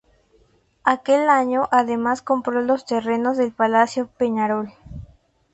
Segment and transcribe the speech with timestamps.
[0.83, 4.73] Aquel año además compró los terrenos del Palacio Peñarol.